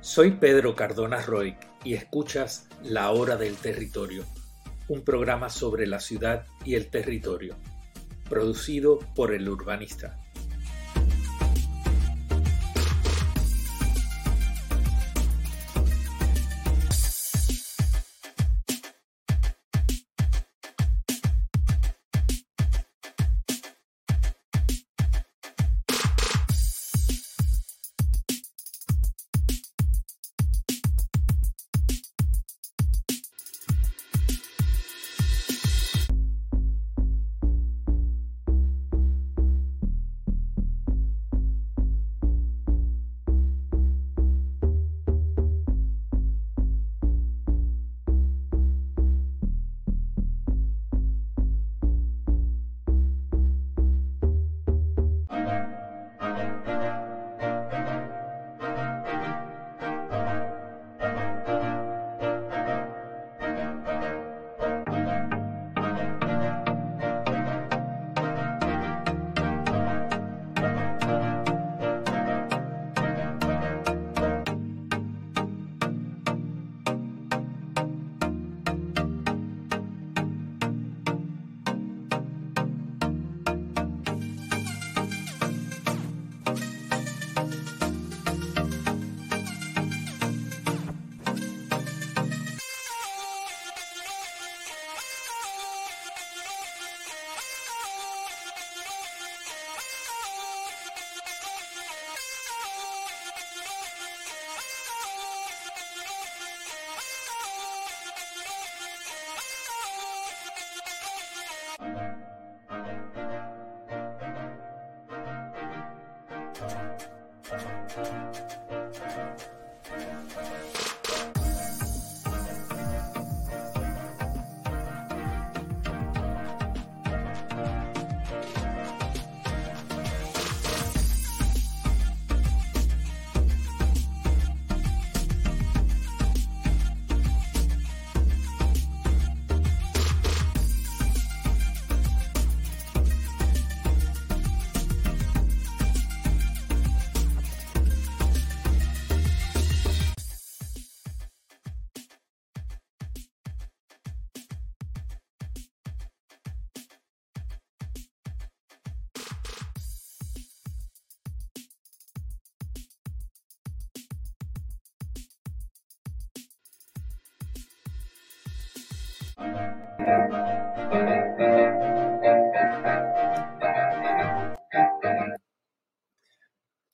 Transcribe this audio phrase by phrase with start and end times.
[0.00, 4.24] Soy Pedro Cardona Roy y escuchas La Hora del Territorio,
[4.88, 7.56] un programa sobre la ciudad y el territorio,
[8.28, 10.19] producido por el urbanista.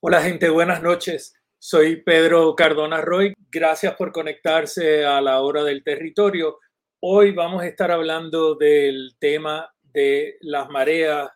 [0.09, 1.35] Hola gente, buenas noches.
[1.59, 3.35] Soy Pedro Cardona Roy.
[3.51, 6.61] Gracias por conectarse a la hora del territorio.
[7.03, 11.29] Hoy vamos a estar hablando del tema de las mareas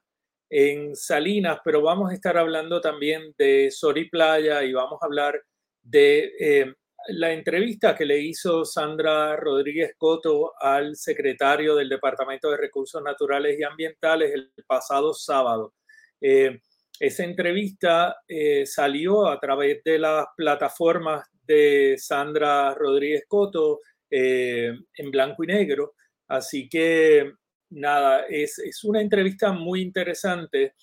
[0.48, 5.42] en Salinas, pero vamos a estar hablando también de Sori Playa y vamos a hablar
[5.82, 6.74] de eh,
[7.08, 13.58] la entrevista que le hizo Sandra Rodríguez Coto al secretario del Departamento de Recursos Naturales
[13.58, 15.74] y Ambientales el pasado sábado.
[16.20, 16.60] Eh,
[16.98, 23.80] esa entrevista eh, salió a través de las plataformas de Sandra Rodríguez Coto
[24.10, 25.94] eh, en blanco y negro.
[26.28, 27.32] Así que
[27.70, 30.74] nada, es, es, una entrevista muy interesante.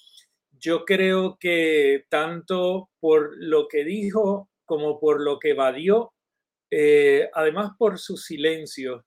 [0.51, 6.13] Yo creo que tanto por lo que dijo como por lo que evadió,
[6.69, 9.05] eh, además por su silencio.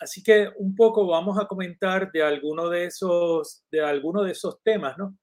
[0.00, 4.62] así que un poco vamos a comentar de alguno de esos, de alguno de esos
[4.62, 5.18] temas, ¿no?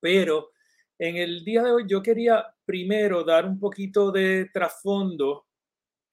[0.00, 0.50] Pero
[0.98, 5.46] en el día de hoy yo quería primero dar un poquito de trasfondo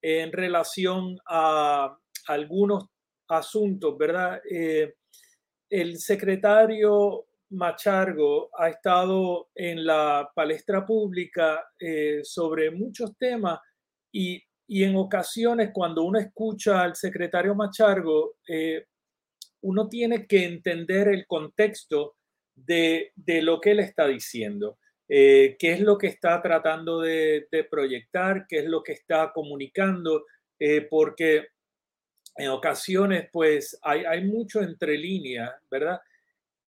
[0.02, 1.98] en relación a
[2.28, 2.86] algunos
[3.30, 4.42] asuntos, ¿verdad?
[4.50, 4.96] Eh,
[5.70, 13.60] el secretario Machargo ha estado en la palestra pública eh, sobre muchos temas
[14.12, 18.86] y, en ocasiones cuando uno escucha al secretario Machargo, eh,
[19.62, 22.16] uno tiene que entender el contexto
[22.56, 24.80] de, lo que él está diciendo.
[25.08, 30.26] Eh, qué es lo que está tratando de, proyectar, qué es lo que está comunicando,
[30.90, 31.48] porque
[32.38, 36.00] en ocasiones pues hay, hay mucho entre líneas, ¿verdad?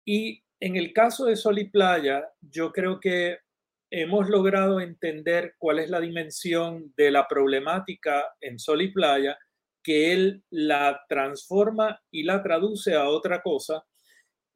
[0.04, 3.36] Y en el caso de Sol y Playa, yo creo que
[3.90, 9.36] hemos logrado entender cuál es la dimensión de la problemática en sol y playa,
[9.82, 13.84] que él la transforma y la traduce a otra cosa.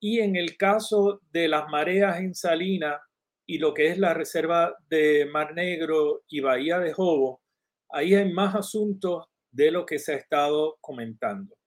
[0.00, 2.98] Y en el caso de las mareas en Salina
[3.46, 7.42] y lo que es la reserva de Mar Negro y Bahía de Jobo,
[7.90, 11.57] ahí hay más asuntos de lo que se ha estado comentando.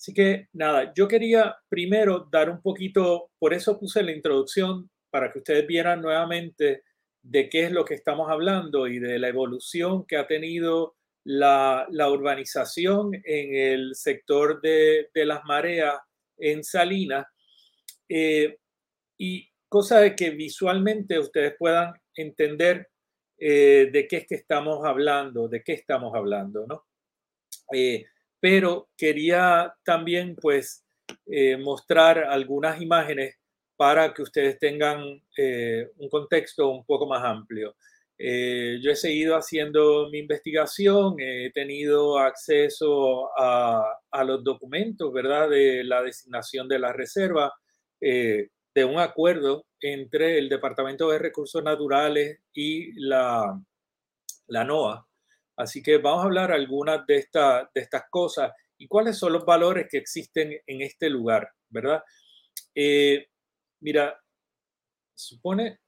[0.00, 5.30] Así que nada, yo quería primero dar un poquito, por eso puse la introducción, para
[5.30, 6.84] que ustedes vieran nuevamente
[7.20, 11.86] de qué es lo que estamos hablando y de la evolución que ha tenido la,
[11.90, 15.98] urbanización en el sector de, las mareas
[16.38, 17.26] en Salinas.
[18.08, 18.56] Eh,
[19.18, 22.88] y cosa de que visualmente ustedes puedan entender
[23.36, 26.86] eh, de qué es que estamos hablando, de qué estamos hablando, ¿no?
[27.74, 28.06] Eh,
[28.40, 30.84] pero quería también pues
[31.26, 33.36] eh, mostrar algunas imágenes
[33.76, 37.74] para que ustedes tengan eh, un contexto un poco más amplio.
[38.18, 45.82] yo he seguido haciendo mi investigación, he tenido acceso a, a, los documentos, ¿verdad?, de
[45.84, 47.50] la designación de la reserva,
[48.74, 53.58] de un acuerdo entre el Departamento de Recursos Naturales y la,
[54.46, 55.06] la NOAA,
[55.60, 59.88] Así que vamos a hablar algunas de, de estas cosas y cuáles son los valores
[59.90, 62.02] que existen en este lugar, ¿verdad?
[62.74, 63.28] Eh,
[63.80, 64.18] mira,
[65.14, 65.80] supone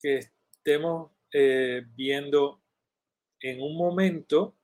[0.00, 0.20] que
[0.50, 2.62] estemos eh, viendo
[3.40, 4.56] en un momento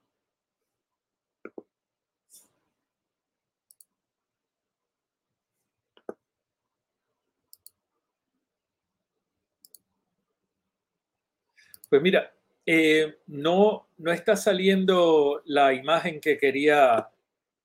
[11.91, 12.32] Pues mira,
[12.67, 17.09] eh, no, no está saliendo la imagen que quería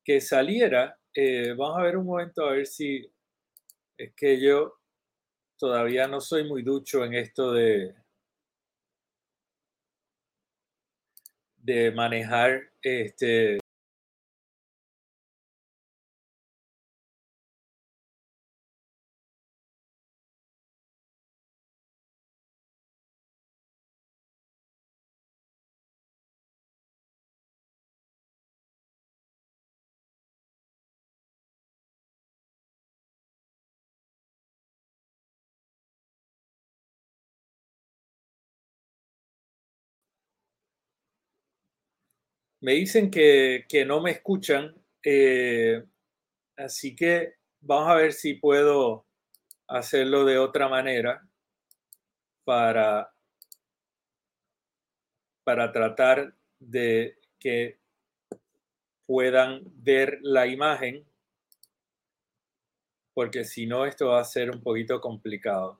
[0.03, 0.99] que saliera.
[1.13, 3.09] Eh, vamos a ver un momento a ver si
[3.97, 4.75] es que yo
[5.57, 7.95] todavía no soy muy ducho en esto de,
[11.57, 13.59] de manejar este,
[42.67, 45.85] Me dicen que, no me escuchan, eh,
[46.57, 49.05] así que vamos a ver si puedo
[49.67, 51.25] hacerlo de otra manera
[52.43, 53.09] para,
[55.45, 57.79] para tratar de que
[59.05, 61.07] puedan ver la imagen,
[63.13, 65.79] porque si no esto va a ser un poquito complicado.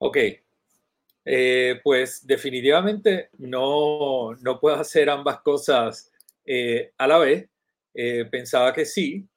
[0.00, 0.16] Ok,
[1.24, 6.10] eh, pues definitivamente no, no, puedo hacer ambas cosas
[6.44, 7.50] eh, a la vez.
[7.92, 9.28] Eh, pensaba que sí,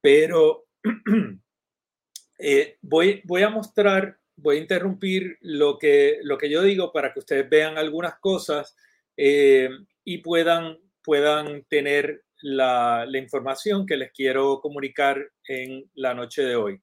[0.00, 0.66] pero
[2.82, 7.20] voy, voy a mostrar, voy a interrumpir lo que, lo que yo digo para que
[7.20, 8.76] ustedes vean algunas cosas
[9.16, 16.56] y puedan, puedan tener la, la, información que les quiero comunicar en la noche de
[16.56, 16.80] hoy.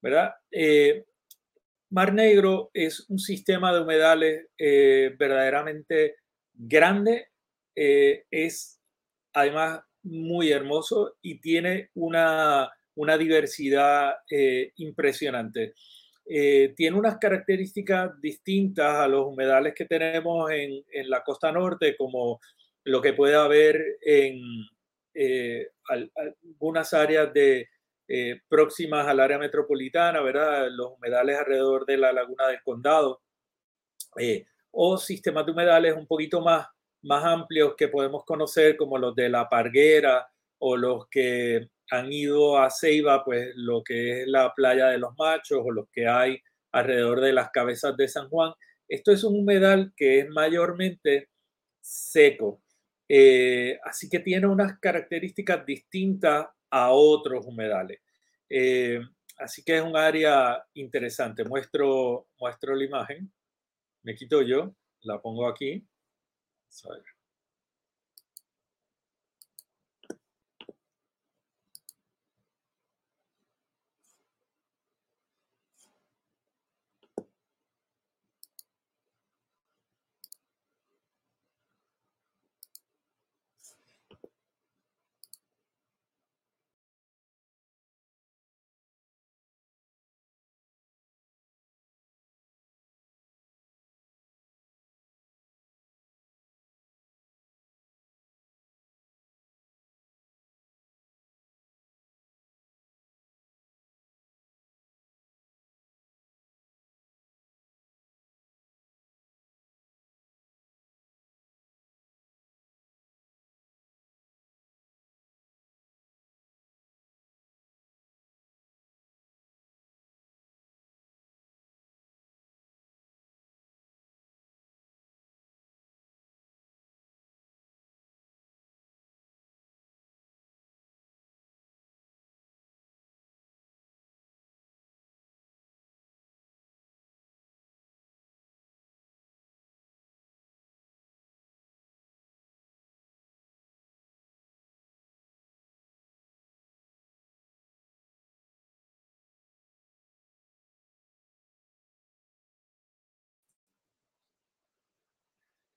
[0.00, 0.34] ¿Verdad?
[1.90, 6.16] Mar Negro es un sistema de humedales eh, verdaderamente
[6.54, 7.26] grande,
[7.74, 8.80] eh, es
[9.32, 12.70] además muy hermoso y tiene una,
[13.18, 15.74] diversidad eh, impresionante.
[16.24, 22.40] tiene unas características distintas a los humedales que tenemos en, en la costa norte, como
[22.84, 24.40] lo que puede haber en
[25.88, 27.68] algunas áreas de,
[28.12, 30.66] eh, próximas al área metropolitana, ¿verdad?
[30.72, 33.22] Los humedales alrededor de la laguna del condado,
[34.18, 36.66] eh, o sistemas de humedales un poquito más,
[37.02, 42.58] más amplios que podemos conocer, como los de la Parguera o los que han ido
[42.58, 46.42] a Ceiba, pues lo que es la playa de los machos o los que hay
[46.72, 48.52] alrededor de las cabezas de San Juan.
[48.88, 51.28] Esto es un humedal que es mayormente
[51.80, 52.60] seco,
[53.08, 58.00] eh, así que tiene unas características distintas a otros humedales.
[58.48, 59.00] Eh,
[59.38, 61.44] así que es un área interesante.
[61.44, 63.32] Muestro, muestro la imagen.
[64.02, 65.86] Me quito yo, la pongo aquí.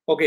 [0.06, 0.22] Ok,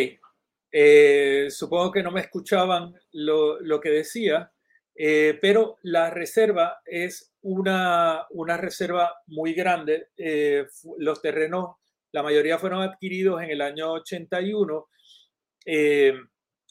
[0.73, 4.51] eh, supongo que no me escuchaban lo, lo que decía,
[4.95, 10.09] eh, pero la reserva es una, una reserva muy grande.
[10.17, 10.67] Eh,
[10.99, 11.77] los terrenos,
[12.13, 14.89] la mayoría fueron adquiridos en el año 81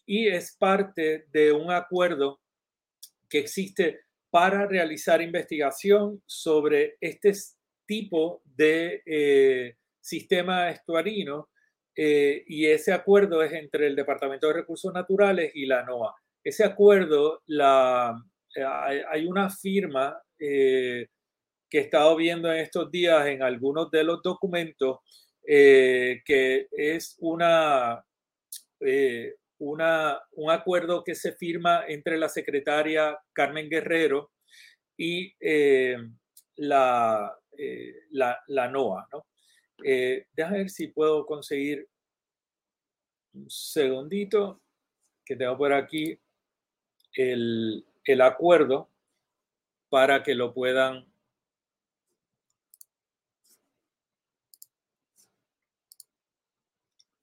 [0.07, 2.41] y es parte de un acuerdo
[3.29, 7.33] que existe para realizar investigación sobre este
[7.85, 11.49] tipo de sistema estuarino
[11.95, 16.13] eh, y ese acuerdo es entre el Departamento de Recursos Naturales y la NOAA.
[16.43, 21.07] Ese acuerdo, eh, hay, una firma eh,
[21.69, 24.99] que he estado viendo en estos días en algunos de los documentos,
[25.47, 28.03] que es una,
[29.59, 34.31] una, un acuerdo que se firma entre la secretaria Carmen Guerrero
[34.97, 35.33] y
[36.57, 37.37] la,
[38.11, 39.07] la, la, NOAA.
[39.13, 39.25] ¿no?
[39.83, 41.87] Eh, déjame ver si puedo conseguir
[43.33, 44.61] un segundito
[45.25, 46.17] que tengo por aquí
[47.13, 48.89] el, el acuerdo
[49.89, 51.05] para que lo puedan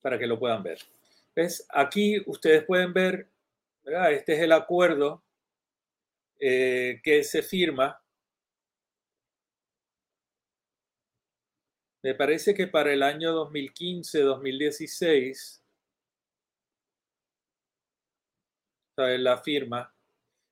[0.01, 0.79] para que lo puedan ver.
[1.33, 1.65] ¿Ves?
[1.69, 3.29] Aquí ustedes pueden ver,
[4.11, 5.23] este es el acuerdo
[6.39, 8.02] eh, que se firma
[12.03, 15.61] Me parece que para el año 2015-2016,
[18.97, 19.95] la firma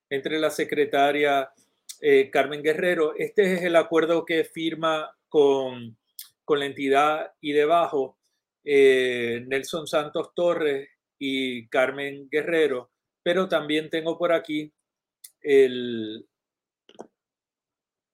[0.08, 1.52] entre la secretaria
[2.00, 5.98] eh, Carmen Guerrero, este es el acuerdo que firma con,
[6.42, 8.18] con la entidad y debajo
[8.64, 12.92] eh, Nelson Santos Torres y Carmen Guerrero,
[13.22, 14.72] pero también tengo por aquí
[15.42, 16.26] el,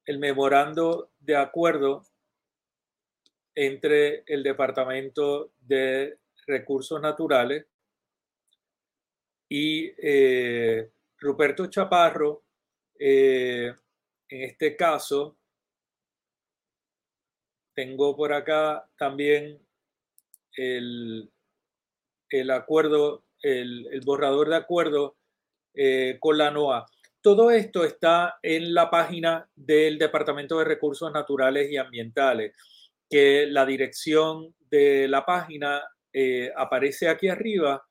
[0.07, 2.05] el memorando de acuerdo
[3.61, 7.67] entre el Departamento de Recursos Naturales
[9.49, 12.45] y eh, Ruperto Chaparro,
[13.01, 13.75] eh,
[14.29, 15.39] en este caso,
[17.75, 19.61] tengo por acá también
[20.57, 21.29] el,
[22.31, 25.17] el acuerdo, el, borrador de acuerdo
[25.75, 26.87] eh, con la NOAA.
[27.21, 32.55] Todo esto está en la página del Departamento de Recursos Naturales y Ambientales
[33.09, 37.83] que la dirección de la página eh, aparece aquí arriba,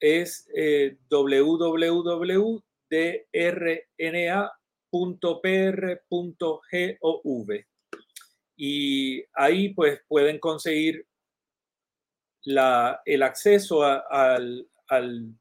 [0.00, 2.04] es eh, www.drna.pr.gov.
[8.56, 11.06] Y ahí pues pueden conseguir
[12.42, 15.34] la, el acceso al, al,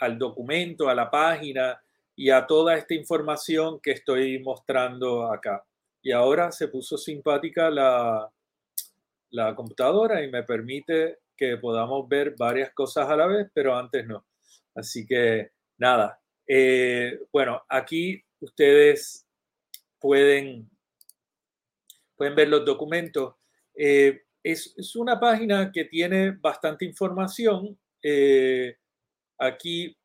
[0.00, 1.78] al documento, a la página
[2.16, 5.64] y a toda esta información que estoy mostrando acá.
[6.02, 8.30] Y ahora se puso simpática la,
[9.30, 14.06] la computadora y me permite que podamos ver varias cosas a la vez, pero antes
[14.06, 14.24] no.
[14.74, 16.20] Así que nada.
[16.46, 19.26] Eh, bueno, aquí ustedes
[19.98, 20.68] pueden,
[22.16, 23.34] pueden ver los documentos.
[23.74, 27.78] Eh, es, es, una página que tiene bastante información.
[28.02, 28.76] Eh,
[29.38, 29.96] aquí,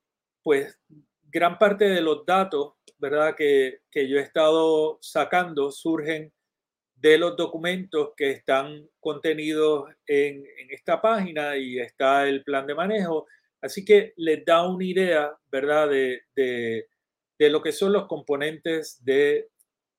[0.43, 0.79] pues,
[1.23, 3.35] gran parte de los datos ¿verdad?
[3.35, 6.33] Que, que yo he estado sacando surgen
[6.95, 12.75] de los documentos que están contenidos en, en, esta página y está el plan de
[12.75, 13.27] manejo.
[13.61, 19.49] Así que les da una idea, ¿verdad?, de, de, lo que son los componentes de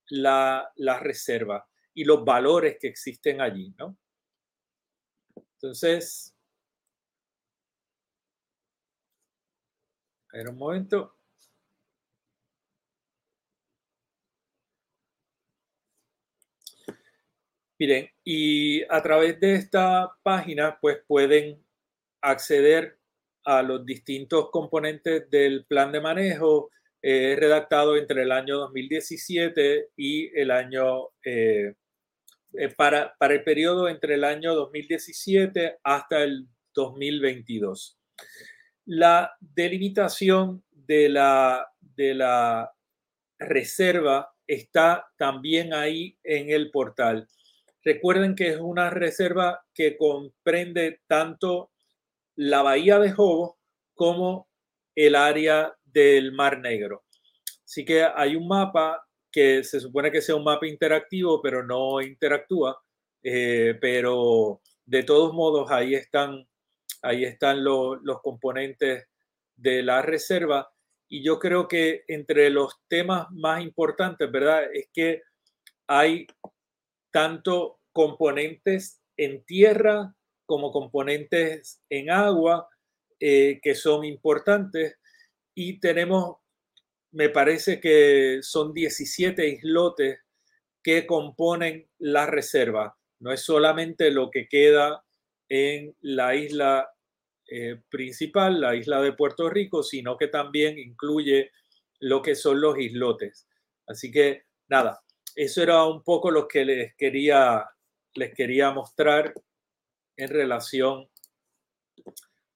[0.08, 3.96] la, la, reserva y los valores que existen allí, ¿no?
[5.54, 6.34] Entonces,
[10.32, 11.17] a ver un momento.
[17.78, 21.64] Miren, y a través de esta página, pues pueden
[22.20, 22.98] acceder
[23.44, 26.70] a los distintos componentes del plan de manejo
[27.00, 31.74] eh, redactado entre el año 2017 y el año, eh,
[32.54, 37.96] eh, para, para el periodo entre el año 2017 hasta el 2022.
[38.86, 42.72] La delimitación de la, de la
[43.38, 47.28] reserva está también ahí en el portal.
[47.88, 51.70] Recuerden que es una reserva que comprende tanto
[52.36, 53.56] la bahía de Jobo
[53.94, 54.46] como
[54.94, 57.04] el área del Mar Negro.
[57.64, 59.02] Así que hay un mapa
[59.32, 62.78] que se supone que sea un mapa interactivo, pero no interactúa.
[63.22, 66.46] Eh, pero de todos modos, ahí están,
[67.00, 69.08] ahí están los componentes
[69.56, 70.70] de la reserva.
[71.08, 74.64] Y yo creo que entre los temas más importantes, ¿verdad?
[74.74, 75.22] Es que
[75.86, 76.26] hay
[77.10, 80.14] tanto componentes en tierra
[80.46, 82.68] como componentes en agua
[83.18, 85.00] eh, que son importantes
[85.52, 86.36] y tenemos,
[87.10, 90.20] me parece que son 17 islotes
[90.80, 92.96] que componen la reserva.
[93.18, 95.04] No es solamente lo que queda
[95.48, 96.88] en la isla
[97.48, 101.50] eh, principal, la isla de Puerto Rico, sino que también incluye
[101.98, 103.48] lo que son los islotes.
[103.88, 105.02] Así que nada,
[105.34, 107.64] eso era un poco lo que les quería,
[108.14, 109.32] les quería mostrar
[110.16, 111.08] en relación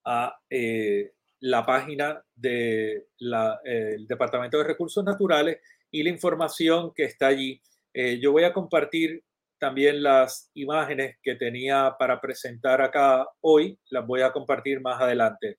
[0.05, 5.59] a eh, la página del de Departamento de Recursos Naturales
[5.91, 7.61] y la información que está allí.
[7.95, 9.23] Eh, yo voy a compartir
[9.59, 15.59] también las imágenes que tenía para presentar acá hoy, las voy a compartir más adelante.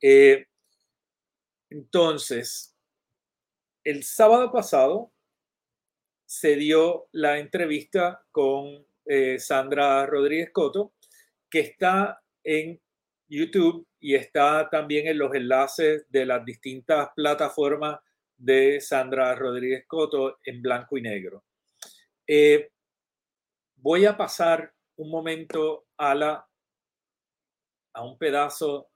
[0.00, 0.46] Eh,
[1.70, 2.76] entonces,
[3.82, 5.12] el sábado pasado
[6.24, 10.94] se dio la entrevista con eh, Sandra Rodríguez Coto,
[11.50, 12.80] que está en
[13.28, 17.98] YouTube y está también en los enlaces de las distintas plataformas
[18.36, 21.44] de Sandra Rodríguez Coto en blanco y negro.
[22.26, 22.70] Eh,
[23.76, 26.48] voy a pasar un momento a, la,
[27.92, 28.90] a un pedazo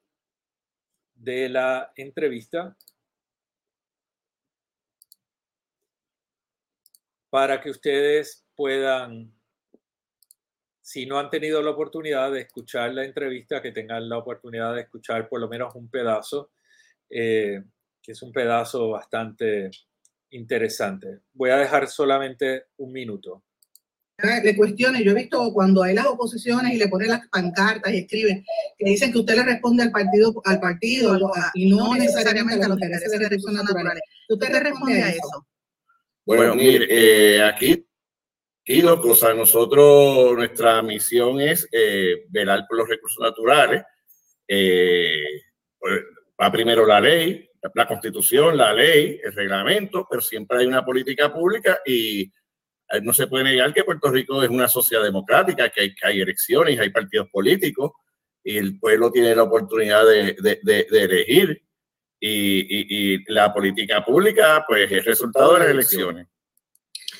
[1.14, 2.76] de la entrevista
[7.30, 9.32] para que ustedes puedan,
[10.90, 14.80] si no han tenido la oportunidad de escuchar la entrevista, que tengan la oportunidad de
[14.80, 16.50] escuchar por lo menos un pedazo,
[17.08, 17.62] eh,
[18.02, 19.70] que es un pedazo bastante
[20.30, 21.20] interesante.
[21.32, 23.44] Voy a dejar solamente un minuto.
[24.42, 27.98] Le cuestiones, yo he visto cuando hay las oposiciones y le ponen las pancartas y
[27.98, 28.44] escriben
[28.76, 31.16] que dicen que usted le responde al partido al partido
[31.54, 34.02] y no necesariamente a los intereses de recursos naturales.
[34.28, 35.46] ¿Usted le responde a eso?
[36.26, 37.86] Bueno, mire, eh, aquí,
[38.72, 43.82] y cosa, nosotros, nuestra misión es eh, velar por los recursos naturales.
[44.46, 45.24] Eh,
[45.76, 46.00] pues,
[46.40, 51.32] va primero la ley, la constitución, la ley, el reglamento, pero siempre hay una política
[51.32, 55.80] pública y eh, no se puede negar que Puerto Rico es una sociedad democrática, que
[55.80, 57.90] hay, hay elecciones, hay partidos políticos
[58.44, 61.60] y el pueblo tiene la oportunidad de, de, de, elegir.
[62.20, 66.28] Y, y, la política pública, pues, es resultado de las elecciones.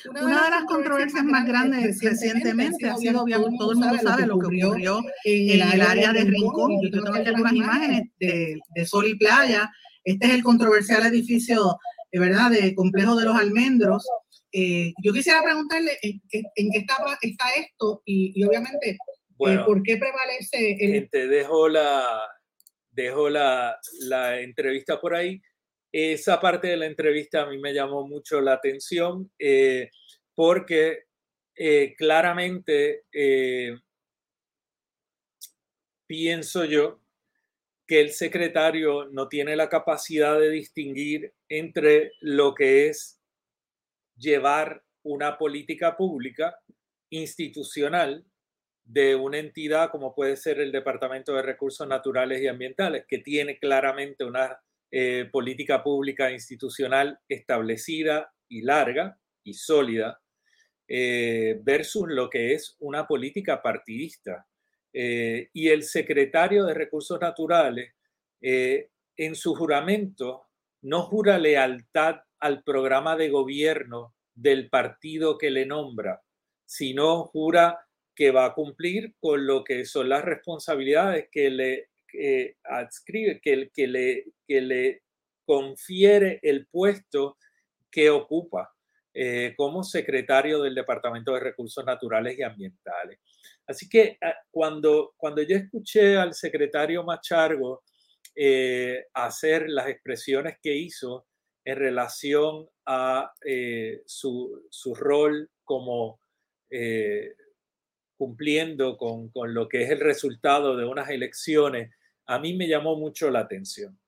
[0.09, 3.25] Una de las controversias más grandes recientemente ha sido,
[3.57, 6.81] todo el mundo sabe lo que ocurrió en el área de Rincón.
[6.81, 9.69] Yo tengo aquí algunas imágenes de, de Sol y Playa,
[10.03, 11.77] este es el controversial edificio,
[12.11, 14.07] de verdad, de Complejo de los Almendros.
[14.51, 20.77] Eh, yo quisiera preguntarle en, qué etapa está esto y, obviamente eh, por qué prevalece
[20.79, 21.09] el...
[21.09, 22.05] Te dejo la,
[22.89, 25.41] dejo la, la, entrevista por ahí.
[25.91, 29.89] Esa parte de la entrevista a mí me llamó mucho la atención eh,
[30.33, 31.03] porque
[31.97, 33.03] claramente
[36.07, 37.01] pienso yo
[37.91, 43.21] que el secretario no tiene la capacidad de distinguir entre lo que es
[44.15, 46.57] llevar una política pública
[47.09, 48.25] institucional
[48.83, 53.59] de una entidad como puede ser el Departamento de Recursos Naturales y Ambientales, que tiene
[53.59, 54.57] claramente una
[54.91, 60.21] eh, política pública institucional establecida y larga y sólida,
[60.87, 64.45] eh, versus lo que es una política partidista.
[64.91, 67.93] Eh, y el secretario de Recursos Naturales,
[68.41, 70.47] eh, en su juramento,
[70.81, 76.21] no jura lealtad al programa de gobierno del partido que le nombra,
[76.65, 77.79] sino jura
[78.13, 81.90] que va a cumplir con lo que son las responsabilidades que le
[82.63, 85.01] adscribe, que, que, le, que le
[85.45, 87.37] confiere el puesto
[87.91, 88.73] que ocupa
[89.13, 93.19] eh, como secretario del Departamento de Recursos Naturales y Ambientales.
[93.67, 97.83] Así que ah, cuando, cuando yo escuché al secretario Machargo
[98.35, 101.25] eh, hacer las expresiones que hizo
[101.65, 106.21] en relación a eh, su, su, rol como
[106.69, 107.35] eh,
[108.17, 111.91] cumpliendo con, con, lo que es el resultado de unas elecciones,
[112.33, 113.99] a mí me llamó mucho la atención,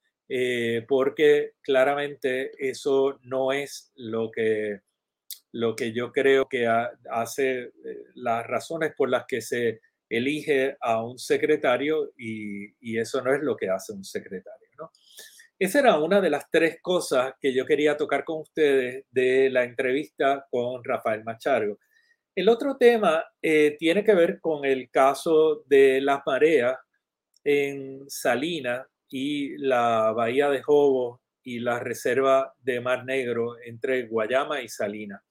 [0.87, 4.81] porque claramente eso no es lo que
[5.53, 7.71] lo que yo creo que hace eh,
[8.15, 13.55] las razones por las que se elige a un secretario y, eso no es lo
[13.55, 14.67] que hace un secretario.
[14.77, 14.91] ¿no?
[15.57, 19.63] Esa era una de las tres cosas que yo quería tocar con ustedes de la
[19.63, 21.79] entrevista con Rafael Machargo.
[22.35, 26.77] El otro tema eh, tiene que ver con el caso de las mareas
[27.43, 34.61] en Salina y la bahía de Jobo y la reserva de Mar Negro entre Guayama
[34.61, 35.21] y Salina.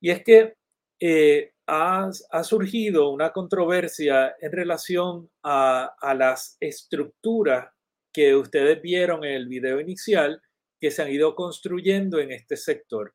[0.00, 0.54] Y es que
[0.98, 2.10] eh, ha,
[2.42, 7.72] surgido una controversia en relación a, las estructuras
[8.12, 10.42] que ustedes vieron en el video inicial
[10.80, 13.14] que se han ido construyendo en este sector.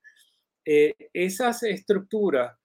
[0.63, 2.57] Eh, esas estructuras,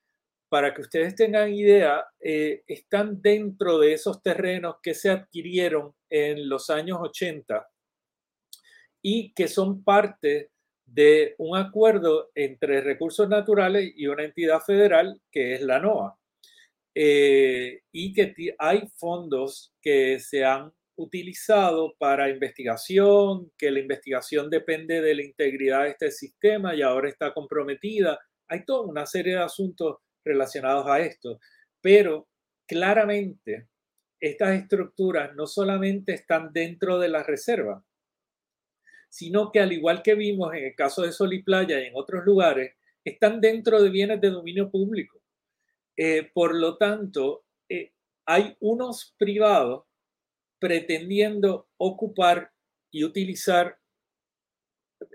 [0.50, 6.48] para que ustedes tengan idea, eh, están dentro de esos terrenos que se adquirieron en
[6.48, 7.68] los años 80
[9.00, 10.50] y que son parte
[10.84, 16.16] de un acuerdo entre recursos naturales y una entidad federal que es la NOAA.
[16.96, 25.00] Eh, y que hay fondos que se han utilizado para investigación, que la investigación depende
[25.00, 28.18] de la integridad de este sistema y ahora está comprometida.
[28.48, 31.40] Hay toda una serie de asuntos relacionados a esto,
[31.80, 32.28] pero
[32.66, 33.68] claramente
[34.20, 37.84] estas estructuras no solamente están dentro de la reserva,
[39.08, 41.94] sino que al igual que vimos en el caso de Sol y Playa y en
[41.96, 45.20] otros lugares, están dentro de bienes de dominio público.
[45.96, 47.92] Eh, por lo tanto, eh,
[48.26, 49.84] hay unos privados
[50.58, 52.52] pretendiendo ocupar
[52.90, 53.78] y utilizar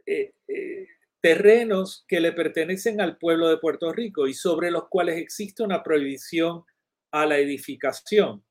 [0.05, 0.33] eh,
[1.25, 5.81] terrenos que le pertenecen al pueblo de Puerto Rico y sobre los cuales existe una
[5.81, 6.63] prohibición
[7.09, 8.45] a la edificación.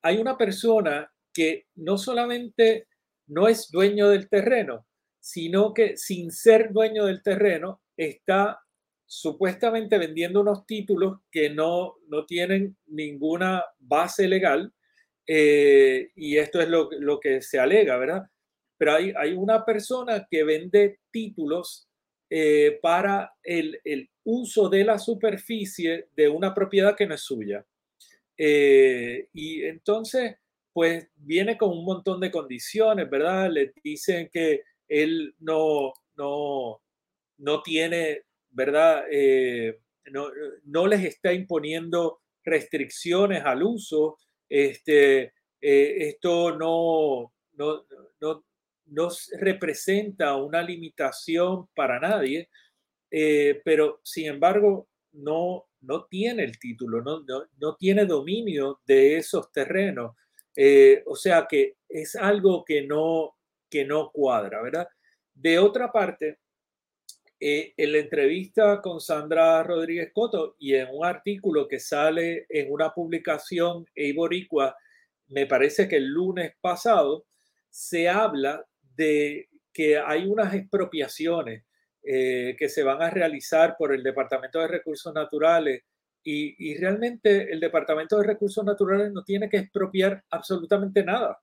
[0.00, 2.86] Hay una persona que no solamente
[3.26, 4.86] no es dueño del terreno,
[5.18, 8.60] sino que sin ser dueño del terreno está
[9.04, 14.72] supuestamente vendiendo unos títulos que no, no tienen ninguna base legal
[15.26, 18.22] eh, y esto es lo, lo, que se alega, ¿verdad?
[18.78, 21.88] Pero hay, hay una persona que vende títulos
[22.36, 27.64] eh, para el, el, uso de la superficie de una propiedad que no es suya.
[28.36, 30.34] Eh, y entonces,
[30.72, 33.48] pues viene con un montón de condiciones, ¿verdad?
[33.52, 36.82] Le dicen que él no, no,
[37.38, 39.04] no tiene, ¿verdad?
[39.12, 39.78] Eh,
[40.10, 40.26] no,
[40.64, 44.18] no, les está imponiendo restricciones al uso.
[44.48, 47.86] Este, eh, esto no, no,
[48.20, 48.44] no,
[48.86, 52.48] no, representa una limitación para nadie,
[53.10, 59.16] eh, pero sin embargo no, no tiene el título, no, no, no tiene dominio de
[59.16, 60.16] esos terrenos.
[60.56, 63.36] Eh, o sea que es algo que no,
[63.68, 64.88] que no cuadra, ¿verdad?
[65.34, 66.38] De otra parte,
[67.40, 72.72] eh, en la entrevista con Sandra Rodríguez Coto y en un artículo que sale en
[72.72, 74.76] una publicación Eiboricua,
[75.28, 77.26] me parece que el lunes pasado,
[77.70, 78.64] se habla
[78.96, 81.64] de que hay unas expropiaciones
[82.02, 85.82] eh, que se van a realizar por el Departamento de Recursos Naturales
[86.22, 91.38] y, realmente el Departamento de Recursos Naturales no tiene que expropiar absolutamente nada,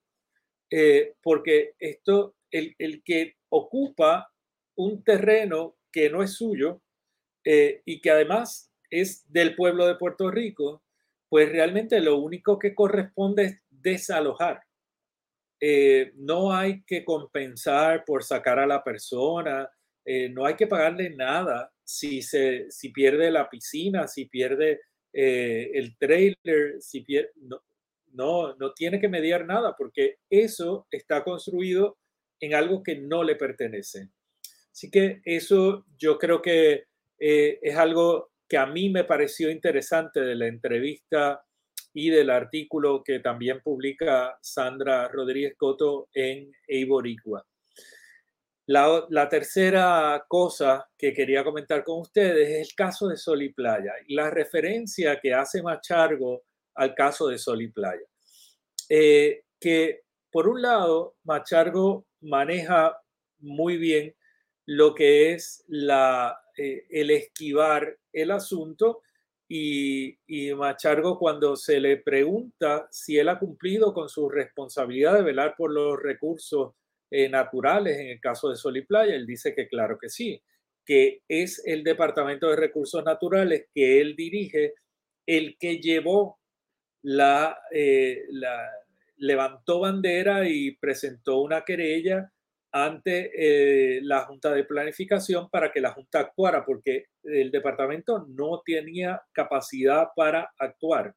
[0.71, 4.31] eh, porque esto, el, el, que ocupa
[4.75, 6.81] un terreno que no es suyo
[7.43, 10.83] eh, y que además es del pueblo de Puerto Rico,
[11.29, 14.63] pues realmente lo único que corresponde es desalojar.
[15.61, 19.69] Eh, no hay que compensar por sacar a la persona,
[20.31, 24.79] no hay que pagarle nada si, se, si pierde la piscina, si pierde
[25.13, 27.05] eh, el trailer, si
[27.41, 27.61] no,
[28.13, 31.97] no, no tiene que mediar nada porque eso está construido
[32.39, 34.09] en algo que no le pertenece.
[34.71, 36.85] Así que eso yo creo que
[37.19, 41.43] eh, es algo que a mí me pareció interesante de la entrevista
[41.93, 47.45] y del artículo que también publica Sandra Rodríguez Coto en Eiboricua.
[48.67, 53.93] La, tercera cosa que quería comentar con ustedes es el caso de Sol y Playa
[54.07, 56.43] y la referencia que hace Machargo
[56.75, 58.05] al caso de Sol y Playa.
[58.87, 62.97] Eh, que por un lado, Machargo maneja
[63.39, 64.15] muy bien
[64.65, 69.01] lo que es eh, el esquivar el asunto
[69.53, 75.23] y, y, Machargo cuando se le pregunta si él ha cumplido con su responsabilidad de
[75.23, 76.73] velar por los recursos
[77.09, 79.13] eh, naturales en el caso de Sol y Playa?
[79.13, 80.41] Él dice que claro que sí,
[80.85, 84.75] que es el Departamento de Recursos Naturales que él dirige
[85.25, 86.39] el que llevó
[87.01, 88.71] la, eh, la
[89.17, 92.31] levantó bandera y presentó una querella
[92.71, 98.61] ante eh, la Junta de Planificación para que la Junta actuara, porque el departamento no
[98.65, 101.13] tenía capacidad para actuar.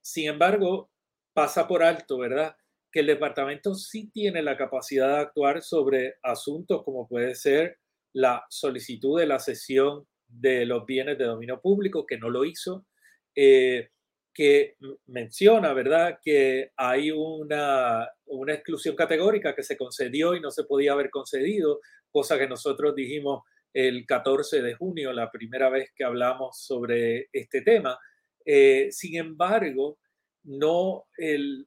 [0.00, 0.90] sin embargo,
[1.32, 2.56] pasa por alto, ¿verdad?
[2.96, 7.78] que el departamento sí tiene la capacidad de actuar sobre asuntos como puede ser
[8.14, 12.86] la solicitud de la cesión de los bienes de dominio público, que no lo hizo,
[13.34, 13.90] eh,
[14.36, 20.64] que menciona, ¿verdad?, que hay una, una exclusión categórica que se concedió y no se
[20.64, 26.04] podía haber concedido, cosa que nosotros dijimos el 14 de junio, la primera vez que
[26.04, 27.98] hablamos sobre este tema.
[28.44, 29.98] Eh, sin embargo,
[30.44, 31.66] no, el,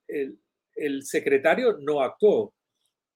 [0.75, 2.53] el, secretario no actuó.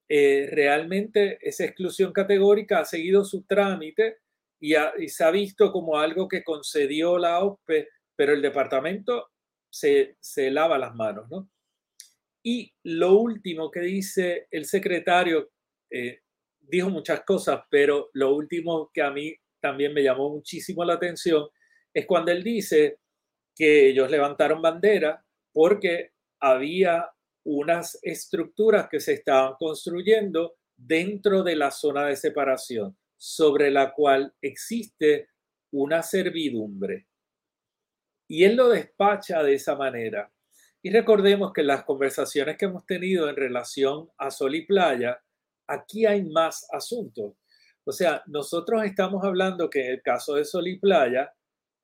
[0.10, 4.18] Eh, realmente esa exclusión categórica ha seguido su trámite
[4.60, 9.33] y, y, se ha visto como algo que concedió la OPE, pero el departamento
[9.74, 11.50] se, se lava las manos, ¿no?
[12.44, 15.50] Y lo último que dice el secretario,
[15.90, 16.20] eh,
[16.60, 21.48] dijo muchas cosas, pero lo último que a mí también me llamó muchísimo la atención
[21.94, 23.00] es cuando él dice
[23.56, 27.10] que ellos levantaron bandera porque había
[27.46, 34.34] unas estructuras que se estaban construyendo dentro de la zona de separación, sobre la cual
[34.42, 35.30] existe
[35.72, 37.08] una servidumbre.
[38.28, 40.32] Y él lo despacha de esa manera.
[40.82, 45.22] Y recordemos que las conversaciones que hemos tenido en relación a Sol y Playa,
[45.68, 47.36] aquí hay más asuntos.
[47.86, 51.34] O sea, nosotros estamos hablando que en el caso de Sol y Playa,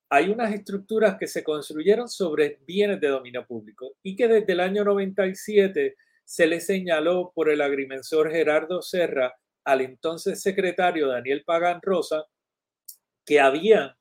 [0.10, 4.60] hay unas estructuras que se construyeron sobre bienes de dominio público y que desde el
[4.60, 11.80] año 97 se le señaló por el agrimensor Gerardo Serra al entonces secretario Daniel Pagan
[11.82, 12.25] Rosa
[13.23, 13.99] que había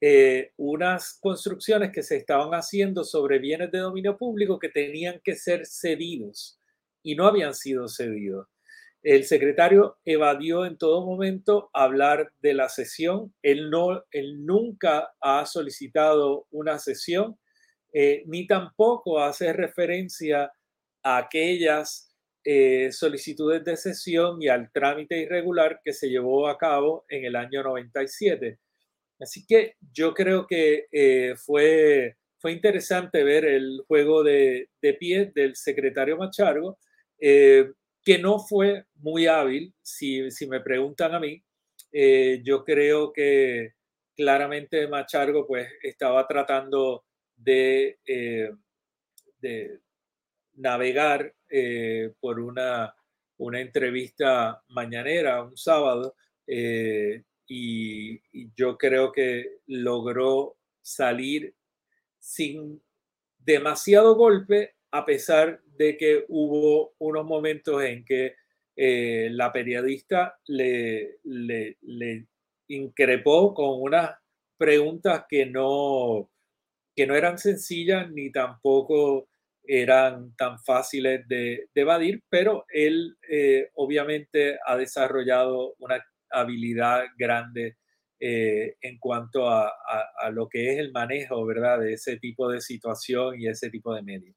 [0.00, 5.36] eh, unas construcciones que se estaban haciendo sobre bienes de dominio público que tenían que
[5.36, 6.60] ser cedidos
[7.02, 8.46] y no habían sido cedidos.
[9.02, 13.32] El secretario evadió en todo momento hablar de la sesión.
[13.40, 17.38] Él, no, él nunca ha solicitado una sesión,
[17.92, 20.50] eh, ni tampoco hace referencia
[21.04, 22.12] a aquellas
[22.44, 27.36] eh, solicitudes de sesión y al trámite irregular que se llevó a cabo en el
[27.36, 28.58] año 97.
[29.20, 35.32] Así que yo creo que eh, fue, fue interesante ver el juego de, de pie
[35.34, 36.78] del secretario Machargo
[38.06, 41.42] que no fue muy hábil, si, si me preguntan a mí.
[41.90, 43.72] Eh, yo creo que
[44.16, 48.52] claramente Machargo pues estaba tratando de, eh,
[49.38, 49.80] de
[50.54, 52.94] navegar eh, por una,
[53.38, 56.14] una entrevista mañanera, un sábado,
[57.46, 58.20] y,
[58.56, 61.54] yo creo que logró salir
[62.18, 62.82] sin
[63.38, 68.34] demasiado golpe a pesar de que hubo unos momentos en que
[68.76, 72.26] eh, la periodista le, le,
[72.68, 74.10] increpó con unas
[74.56, 76.30] preguntas que no,
[76.94, 79.28] que no eran sencillas ni tampoco
[79.62, 87.76] eran tan fáciles de, evadir, pero él eh, obviamente ha desarrollado una habilidad grande
[88.18, 89.70] eh, en cuanto a,
[90.18, 93.94] a, lo que es el manejo, ¿verdad?, de ese tipo de situación y ese tipo
[93.94, 94.36] de medios.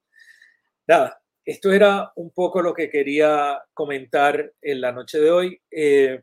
[0.88, 5.62] Nada, esto era un poco lo que quería comentar en la noche de hoy.
[5.72, 6.22] Eh,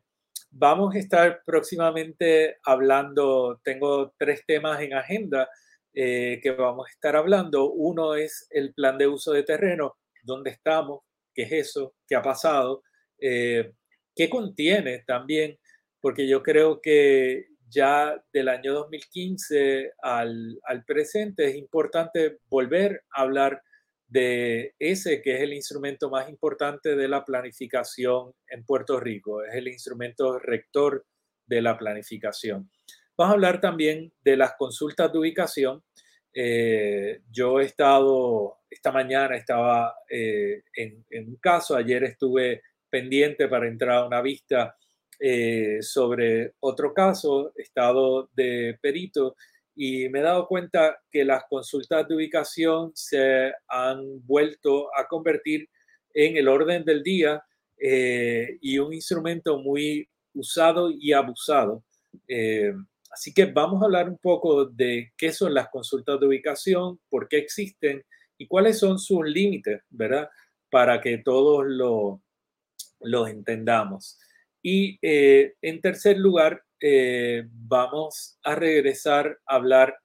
[0.51, 5.49] vamos a estar próximamente hablando, tengo tres temas en agenda
[5.93, 7.71] eh, que vamos a estar hablando.
[7.71, 11.01] Uno es el plan de uso de terreno, dónde estamos,
[11.33, 12.83] qué es eso, qué ha pasado,
[13.19, 13.73] eh,
[14.17, 15.57] qué contiene también,
[16.01, 23.21] porque yo creo que ya del año 2015 al, al presente es importante volver a
[23.21, 23.61] hablar
[24.07, 29.53] de ese que es el instrumento más importante de la planificación en Puerto Rico, es
[29.55, 31.05] el instrumento rector
[31.45, 32.69] de la planificación.
[33.17, 35.83] Vamos a hablar también de las consultas de ubicación.
[36.33, 43.67] Eh, yo he estado, esta mañana estaba eh, en, un caso, ayer estuve pendiente para
[43.67, 44.75] entrar a una vista
[45.19, 49.35] eh, sobre otro caso, estado de perito
[49.75, 55.69] y me he dado cuenta que las consultas de ubicación se han vuelto a convertir
[56.13, 57.43] en el orden del día
[57.79, 61.83] eh, y un instrumento muy usado y abusado.
[62.27, 62.73] Eh,
[63.11, 67.27] así que vamos a hablar un poco de qué son las consultas de ubicación, por
[67.27, 68.03] qué existen
[68.37, 70.27] y cuáles son sus límites, ¿verdad?
[70.71, 72.21] Para que todos lo,
[72.99, 74.19] los entendamos.
[74.61, 79.97] Y eh, en tercer lugar, eh, vamos a regresar a hablar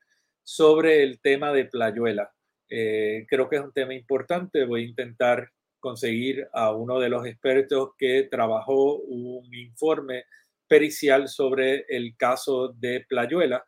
[0.42, 2.33] sobre el tema de Playuela.
[2.68, 4.64] Eh, creo que es un tema importante.
[4.64, 5.50] Voy a intentar
[5.81, 10.24] conseguir a uno de los expertos que trabajó un informe
[10.68, 13.64] pericial sobre el caso de Playuela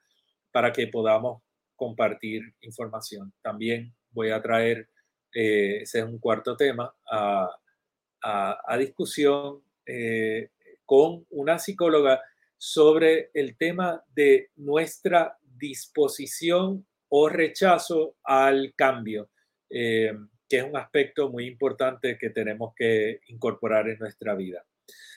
[0.52, 1.42] para que podamos
[1.74, 3.32] compartir información.
[3.42, 4.88] También voy a traer,
[5.32, 6.94] ese es un cuarto tema,
[8.24, 9.62] a, discusión
[10.87, 12.22] con una psicóloga
[12.56, 19.30] sobre el tema de nuestra disposición o rechazo al cambio,
[19.70, 20.12] eh,
[20.48, 24.64] que es un aspecto muy importante que tenemos que incorporar en nuestra vida.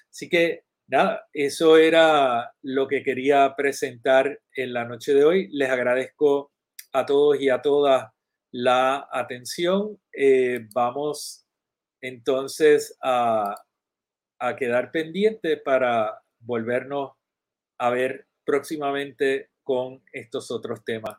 [0.10, 5.48] Así que nada, eso era lo que quería presentar en la noche de hoy.
[5.52, 6.52] Les agradezco
[6.94, 8.12] a todos y a todas
[8.52, 10.00] la atención.
[10.14, 11.47] Eh, vamos
[12.02, 13.56] entonces a,
[14.40, 17.12] a quedar pendiente para volvernos
[17.80, 21.18] a ver próximamente con estos otros temas.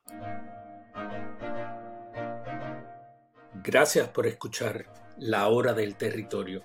[3.62, 4.86] Gracias por escuchar
[5.18, 6.62] La Hora del Territorio,